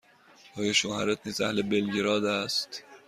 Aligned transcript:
آیا 0.57 0.73
شوهرت 0.73 1.19
نیز 1.25 1.41
اهل 1.41 1.61
بلگراد 1.61 2.25
است؟ 2.25 2.83